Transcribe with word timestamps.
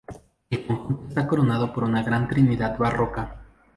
El 0.49 0.65
conjunto 0.65 1.09
está 1.09 1.27
coronado 1.27 1.71
por 1.71 1.83
un 1.83 1.91
gran 1.93 2.27
Trinidad 2.27 2.75
barroca. 2.75 3.35